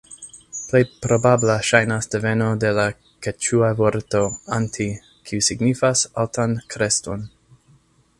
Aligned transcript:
Plej 0.69 0.79
probabla 1.05 1.57
ŝajnas 1.67 2.07
deveno 2.15 2.47
de 2.63 2.71
la 2.77 2.85
keĉua 3.27 3.69
vorto 3.81 4.23
"anti", 4.57 4.87
kiu 5.31 5.45
signifas 5.49 6.03
altan 6.23 6.57
kreston. 6.77 7.29